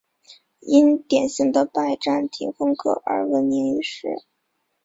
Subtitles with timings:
[0.61, 4.23] 因典型的拜占庭风格而闻名于世。